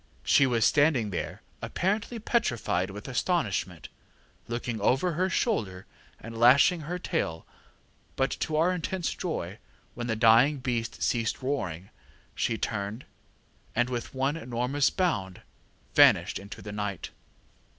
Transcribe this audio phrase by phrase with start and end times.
[0.23, 3.87] She was standing there apparently petrified with astonishment,
[4.47, 5.85] looking over her shoulder,
[6.19, 7.45] and lashing her tail;
[8.15, 9.59] but to our intense joy,
[9.93, 11.91] when the dying beast ceased roaring,
[12.33, 13.05] she turned,
[13.75, 15.43] and, with one enormous bound,
[15.93, 17.11] vanished into the night.